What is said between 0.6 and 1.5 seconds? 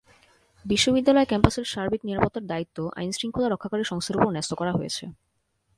বিশ্ববিদ্যালয়